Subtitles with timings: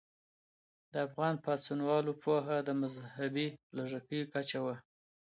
[0.91, 4.75] د افغان پاڅونوالو پوهه د مذهبي لږکیو کچه وه.